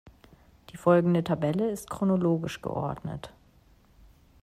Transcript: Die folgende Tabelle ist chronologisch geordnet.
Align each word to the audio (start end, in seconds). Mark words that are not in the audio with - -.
Die 0.71 0.77
folgende 0.77 1.23
Tabelle 1.23 1.69
ist 1.69 1.91
chronologisch 1.91 2.63
geordnet. 2.63 3.31